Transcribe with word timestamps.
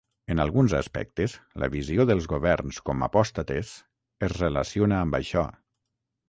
En 0.33 0.39
alguns 0.43 0.71
aspectes, 0.77 1.35
la 1.63 1.69
visió 1.75 2.05
dels 2.11 2.27
governs 2.31 2.79
com 2.89 3.05
apòstates 3.09 3.75
es 4.29 4.35
relaciona 4.41 4.99
amb 5.03 5.21
això. 5.21 5.47